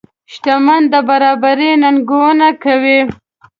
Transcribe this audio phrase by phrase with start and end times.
[0.33, 2.99] شتمن د برابرۍ ننګونه کوي.